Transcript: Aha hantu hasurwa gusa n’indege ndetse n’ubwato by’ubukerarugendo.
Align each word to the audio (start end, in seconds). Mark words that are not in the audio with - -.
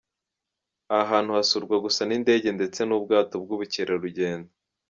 Aha 0.97 1.03
hantu 1.11 1.31
hasurwa 1.37 1.75
gusa 1.85 2.01
n’indege 2.09 2.47
ndetse 2.57 2.79
n’ubwato 2.85 3.33
by’ubukerarugendo. 3.43 4.49